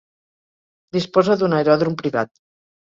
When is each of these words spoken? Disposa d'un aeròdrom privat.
Disposa 0.99 1.39
d'un 1.43 1.57
aeròdrom 1.61 2.03
privat. 2.05 2.37